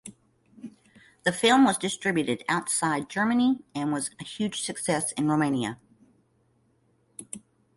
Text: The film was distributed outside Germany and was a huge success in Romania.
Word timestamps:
The 1.25 1.31
film 1.31 1.63
was 1.65 1.77
distributed 1.77 2.43
outside 2.49 3.07
Germany 3.07 3.59
and 3.75 3.93
was 3.93 4.09
a 4.19 4.23
huge 4.23 4.59
success 4.61 5.11
in 5.11 5.29
Romania. 5.29 5.77